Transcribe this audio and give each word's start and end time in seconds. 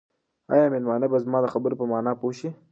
آیا 0.53 0.65
مېلمانه 0.73 1.07
به 1.11 1.17
زما 1.25 1.39
د 1.43 1.47
خبرو 1.53 1.79
په 1.79 1.85
مانا 1.91 2.13
پوه 2.19 2.33
شي؟ 2.39 2.49